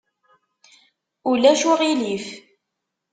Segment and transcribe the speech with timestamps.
[1.29, 2.25] Ulac uɣilif.